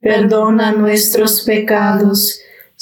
[0.00, 2.40] perdona nuestros pecados,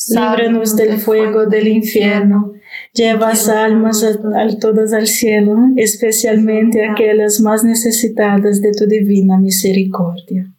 [0.09, 2.53] líbranos del fuego del infierno,
[2.93, 10.53] lleva almas a, todas al cielo, especialmente aquellas más necesitadas de tu divina misericordia.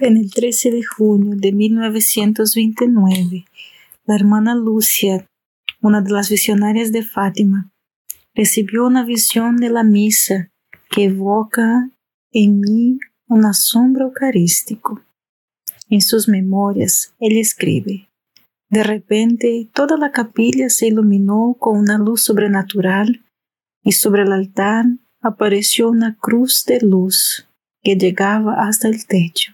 [0.00, 3.44] En el 13 de junio de 1929,
[4.06, 5.26] la hermana Lucia,
[5.80, 7.70] una de las visionarias de Fátima,
[8.34, 10.50] recibió una visión de la misa
[10.90, 11.90] que evoca
[12.32, 12.98] en mí
[13.28, 15.02] un asombro eucarístico.
[15.90, 18.08] En sus memorias, él escribe,
[18.70, 23.24] De repente, toda la capilla se iluminó con una luz sobrenatural
[23.82, 24.84] y sobre el altar
[25.20, 27.48] apareció una cruz de luz
[27.82, 29.52] que llegaba hasta el techo.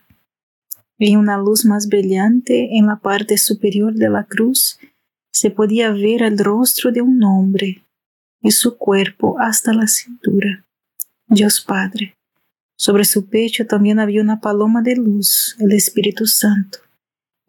[0.99, 4.79] En una luz más brillante en la parte superior de la cruz
[5.33, 7.83] se podía ver el rostro de un hombre
[8.43, 10.67] y su cuerpo hasta la cintura.
[11.29, 12.16] Dios Padre,
[12.77, 16.79] sobre su pecho también había una paloma de luz, el Espíritu Santo,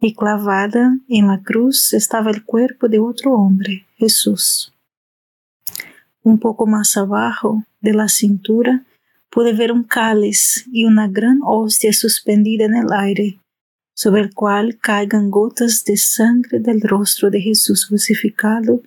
[0.00, 4.72] y clavada en la cruz estaba el cuerpo de otro hombre, Jesús.
[6.22, 8.84] Un poco más abajo de la cintura
[9.30, 13.38] pude ver un cáliz y una gran hostia suspendida en el aire,
[13.94, 18.82] sobre el cual caigan gotas de sangre del rostro de Jesús crucificado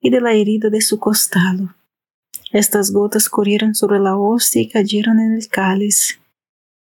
[0.00, 1.74] y de la herida de su costado.
[2.52, 6.20] Estas gotas corrieron sobre la hostia y cayeron en el cáliz.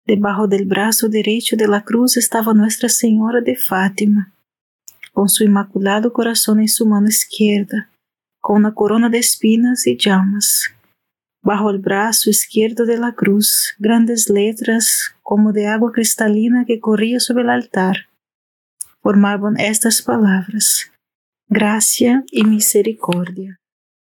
[0.07, 4.33] Debajo del brazo derecho de la cruz estaba Nuestra Señora de Fátima,
[5.13, 7.91] con su inmaculado corazón en su mano izquierda,
[8.39, 10.71] con una corona de espinas y llamas.
[11.43, 17.19] Bajo el brazo izquierdo de la cruz, grandes letras como de agua cristalina que corría
[17.19, 18.07] sobre el altar,
[19.03, 20.87] formaban estas palabras.
[21.47, 23.60] gracia y misericordia.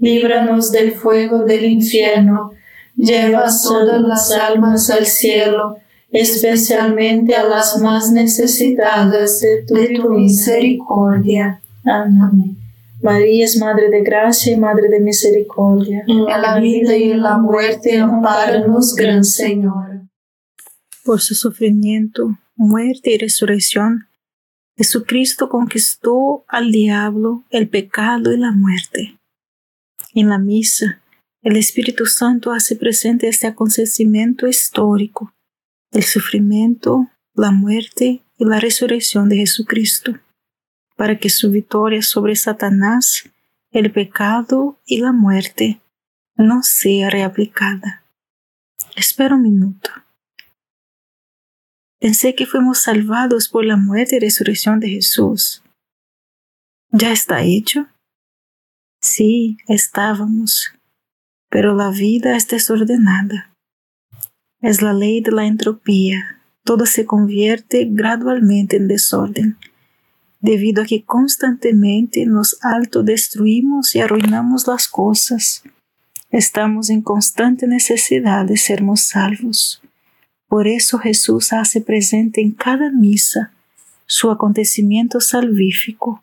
[0.00, 2.52] líbranos del fuego del infierno,
[2.96, 5.76] lleva todas las almas al cielo,
[6.10, 11.60] especialmente a las más necesitadas de tu, misericordia.
[11.84, 12.56] Amén.
[13.02, 16.04] María es Madre de Gracia y Madre de Misericordia.
[16.06, 20.02] En la vida y en la muerte, amparanos, Gran Señor.
[21.04, 24.06] Por su sufrimiento, muerte y resurrección,
[24.76, 29.19] Jesucristo conquistó al diablo, el pecado y la muerte.
[30.14, 31.00] En la misa,
[31.42, 35.32] el Espíritu Santo hace presente este acontecimiento histórico,
[35.92, 40.18] el sufrimiento, la muerte y la resurrección de Jesucristo
[40.96, 43.30] para que su victoria sobre Satanás,
[43.70, 45.80] el pecado y la muerte
[46.36, 48.04] no sea reaplicada.
[48.96, 49.90] Espera un minuto.
[52.00, 55.62] Pensé que fuimos salvados por la muerte y resurrección de Jesús.
[56.90, 57.86] ¿Ya está hecho?
[59.10, 60.72] Sí, estábamos,
[61.48, 63.52] pero la vida es desordenada.
[64.60, 66.40] Es la ley de la entropía.
[66.62, 69.58] Todo se convierte gradualmente en desorden
[70.38, 75.64] debido a que constantemente nos autodestruimos y arruinamos las cosas.
[76.30, 79.82] Estamos en constante necesidad de sermos salvos.
[80.46, 83.52] Por eso Jesús hace presente en cada misa
[84.06, 86.22] su acontecimiento salvífico,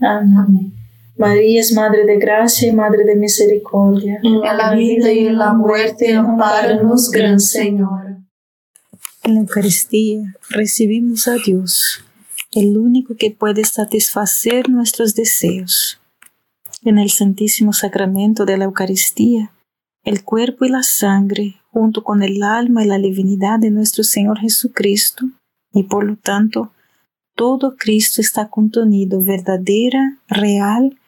[0.00, 0.72] Amén.
[1.16, 4.20] María es Madre de Gracia y Madre de Misericordia.
[4.22, 8.18] En la vida y en la muerte, amparanos, Gran Señor.
[9.24, 12.04] En la Eucaristía recibimos a Dios,
[12.52, 16.00] el único que puede satisfacer nuestros deseos
[16.84, 19.52] en el Santísimo Sacramento de la Eucaristía,
[20.04, 24.38] el cuerpo y la sangre, junto con el alma y la divinidad de nuestro Señor
[24.38, 25.26] Jesucristo,
[25.72, 26.72] y por lo tanto,
[27.38, 30.98] todo Cristo está contenido verdadera, real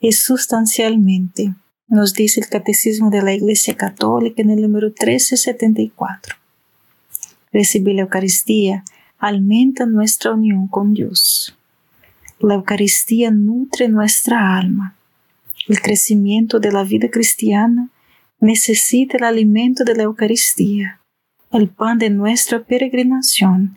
[0.00, 1.52] y sustancialmente,
[1.88, 6.36] nos dice el Catecismo de la Iglesia Católica en el número 1374.
[7.52, 8.84] Recibir la Eucaristía
[9.18, 11.58] aumenta nuestra unión con Dios.
[12.38, 14.94] La Eucaristía nutre nuestra alma.
[15.66, 17.90] El crecimiento de la vida cristiana
[18.38, 21.00] necesita el alimento de la Eucaristía,
[21.50, 23.76] el pan de nuestra peregrinación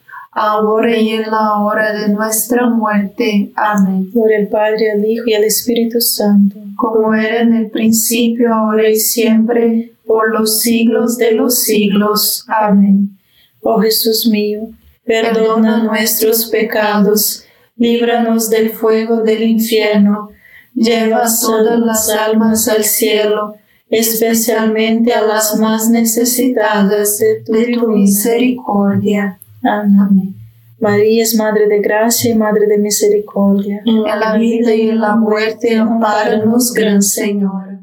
[0.31, 3.51] ahora y en la hora de nuestra muerte.
[3.55, 4.09] Amén.
[4.11, 8.89] Por el Padre, el Hijo y el Espíritu Santo, como era en el principio, ahora
[8.89, 12.45] y siempre, por los siglos de los siglos.
[12.47, 13.17] Amén.
[13.61, 14.69] Oh Jesús mío,
[15.05, 17.45] perdona nuestros pecados,
[17.77, 20.31] líbranos del fuego del infierno,
[20.73, 23.55] lleva todas las almas al cielo,
[23.89, 29.40] especialmente a las más necesitadas de tu, misericordia.
[29.63, 30.35] Amén.
[30.79, 33.83] María es Madre de Gracia y Madre de Misericordia.
[33.85, 37.81] En la vida y en la muerte, amparanos, Gran Señora.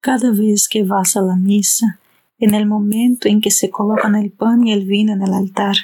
[0.00, 1.98] Cada vez que vas a la misa,
[2.38, 5.76] en el momento en que se colocan el pan y el vino en el altar,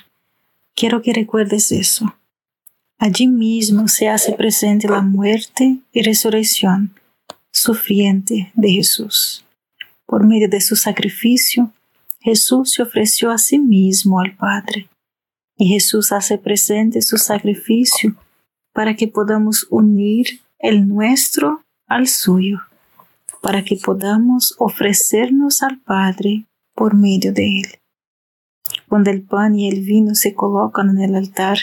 [0.75, 2.15] quiero que recuerdes eso.
[2.99, 6.95] Allí mismo se hace presente la muerte y resurrección
[7.51, 9.45] sufriente de Jesús.
[10.07, 11.73] Por medio de su sacrificio,
[12.25, 14.89] Jesús se ofreció a sí mismo al Padre.
[15.59, 18.17] Y Jesús hace presente su sacrificio
[18.73, 22.61] para que podamos unir el nuestro al suyo,
[23.43, 27.67] para que podamos ofrecernos al Padre por medio de Él.
[28.89, 31.59] cuando el pan y el vino se colocan en el altar,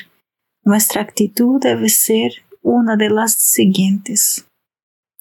[0.63, 4.45] nuestra actitud debe ser una de las siguientes.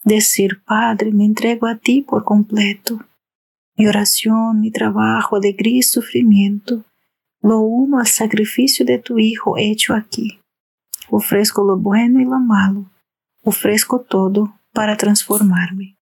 [0.04, 3.00] Decir, Padre, me entrego a ti por completo.
[3.76, 6.84] Mi oración, mi trabajo, alegría y sufrimiento,
[7.42, 10.40] lo uno al sacrificio de tu Hijo hecho aquí.
[11.08, 12.90] Ofrezco lo bueno y lo malo,
[13.42, 15.96] ofrezco todo para transformarme.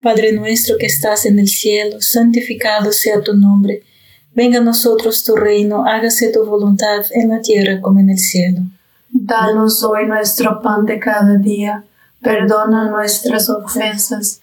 [0.00, 3.82] Padre nuestro que estás en el cielo, santificado sea tu nombre.
[4.34, 8.60] Venga a nosotros tu reino, hágase tu voluntad en la tierra como en el cielo.
[9.08, 11.84] Danos hoy nuestro pan de cada día,
[12.20, 14.42] perdona nuestras ofensas,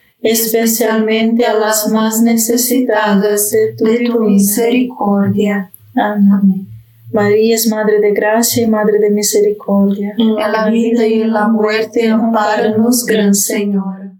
[0.21, 5.71] especialmente a las más necesitadas de tu, misericordia.
[5.95, 6.67] Amén.
[7.11, 10.13] María es Madre de Gracia y Madre de Misericordia.
[10.17, 14.11] En la vida y en la muerte, amparanos, Gran Señor.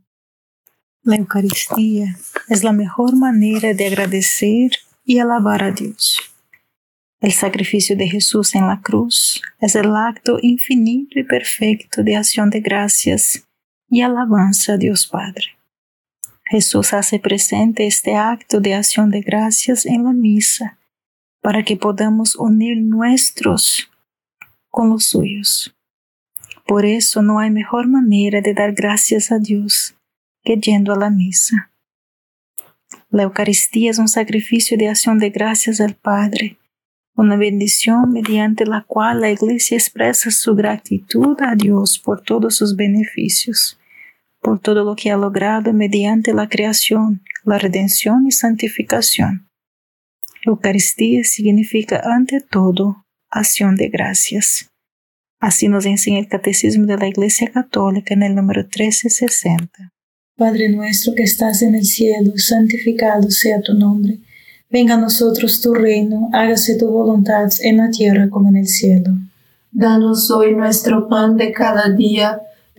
[1.03, 2.15] La Eucaristía
[2.49, 4.71] es la mejor manera de agradecer
[5.05, 6.19] y alabar a Dios.
[7.21, 12.49] El sacrificio de Jesús en la cruz es el acto infinito y perfecto de acción
[12.49, 13.47] de gracias
[13.89, 15.60] y alabanza a Dios Padre.
[16.51, 20.77] Jesús hace presente este acto de acción de gracias en la misa
[21.41, 23.89] para que podamos unir nuestros
[24.69, 25.73] con los suyos.
[26.67, 29.95] Por eso no hay mejor manera de dar gracias a Dios
[30.43, 31.71] que yendo a la misa.
[33.09, 36.57] La Eucaristía es un sacrificio de acción de gracias al Padre,
[37.15, 42.75] una bendición mediante la cual la Iglesia expresa su gratitud a Dios por todos sus
[42.75, 43.79] beneficios,
[44.41, 49.47] por todo lo que ha logrado mediante la creación, la redención y santificación.
[50.45, 54.69] Eucaristía significa ante todo acción de gracias.
[55.39, 59.91] Así nos enseña el Catecismo de la Iglesia Católica en el número 1360.
[60.37, 64.19] Padre nuestro que estás en el cielo, santificado sea tu nombre.
[64.69, 69.11] Venga a nosotros tu reino, hágase tu voluntad en la tierra como en el cielo.
[69.71, 72.41] Danos hoy nuestro pan de cada día,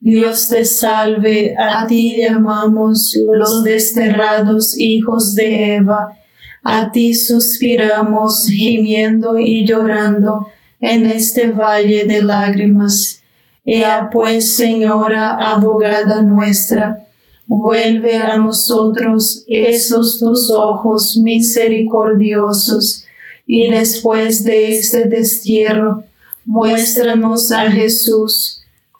[0.00, 6.16] Dios te salve, a ti llamamos los desterrados hijos de Eva,
[6.62, 10.46] a ti suspiramos gimiendo y llorando
[10.80, 13.22] en este valle de lágrimas.
[13.64, 17.04] Ea pues, Señora, abogada nuestra,
[17.48, 23.04] vuelve a nosotros esos tus ojos misericordiosos,
[23.46, 26.04] y después de este destierro,
[26.44, 28.57] muéstranos a Jesús,